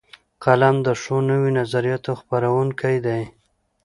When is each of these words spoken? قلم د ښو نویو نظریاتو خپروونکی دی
قلم 0.43 0.75
د 0.85 0.87
ښو 1.01 1.15
نویو 1.29 1.55
نظریاتو 1.59 2.11
خپروونکی 2.19 2.95
دی 3.05 3.21